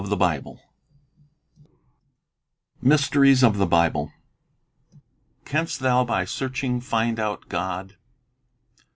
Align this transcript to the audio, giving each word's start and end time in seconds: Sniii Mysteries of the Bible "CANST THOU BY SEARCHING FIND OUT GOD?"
Sniii 0.03 0.57
Mysteries 2.81 3.43
of 3.43 3.59
the 3.59 3.67
Bible 3.67 4.11
"CANST 5.45 5.77
THOU 5.79 6.05
BY 6.05 6.25
SEARCHING 6.25 6.81
FIND 6.81 7.19
OUT 7.19 7.47
GOD?" 7.47 7.97